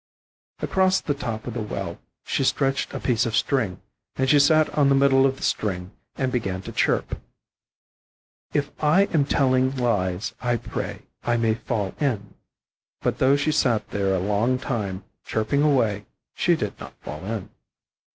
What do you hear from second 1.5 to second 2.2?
the well